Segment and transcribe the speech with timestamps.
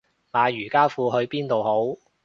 [0.31, 1.95] 買瑜伽褲去邊度好